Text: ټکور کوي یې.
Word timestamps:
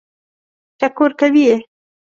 ټکور 0.79 1.11
کوي 1.19 1.43
یې. 1.49 1.55